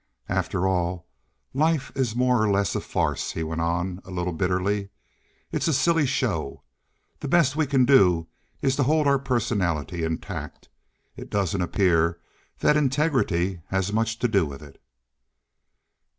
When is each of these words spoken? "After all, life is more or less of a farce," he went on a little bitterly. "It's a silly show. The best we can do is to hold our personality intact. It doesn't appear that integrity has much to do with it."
"After 0.29 0.65
all, 0.67 1.05
life 1.53 1.91
is 1.93 2.15
more 2.15 2.41
or 2.43 2.49
less 2.49 2.73
of 2.73 2.81
a 2.81 2.85
farce," 2.87 3.33
he 3.33 3.43
went 3.43 3.61
on 3.61 4.01
a 4.03 4.09
little 4.09 4.33
bitterly. 4.33 4.89
"It's 5.51 5.67
a 5.67 5.73
silly 5.75 6.07
show. 6.07 6.63
The 7.19 7.27
best 7.27 7.55
we 7.55 7.67
can 7.67 7.85
do 7.85 8.27
is 8.63 8.75
to 8.77 8.83
hold 8.89 9.05
our 9.05 9.19
personality 9.19 10.03
intact. 10.03 10.69
It 11.15 11.29
doesn't 11.29 11.61
appear 11.61 12.19
that 12.61 12.75
integrity 12.77 13.61
has 13.67 13.93
much 13.93 14.17
to 14.17 14.27
do 14.27 14.43
with 14.43 14.63
it." 14.63 14.81